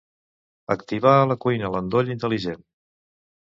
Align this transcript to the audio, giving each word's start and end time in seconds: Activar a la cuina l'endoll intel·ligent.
Activar 0.75 1.13
a 1.19 1.27
la 1.33 1.37
cuina 1.45 1.71
l'endoll 1.75 2.11
intel·ligent. 2.17 2.67